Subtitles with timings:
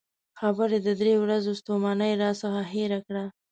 [0.39, 3.23] خبرو د درې ورځو ستومانۍ راڅخه هېره کړه.